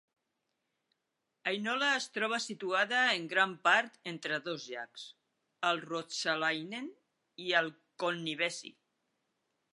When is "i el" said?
7.47-7.73